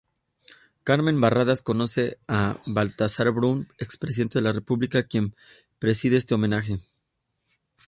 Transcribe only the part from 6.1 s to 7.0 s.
este homenaje.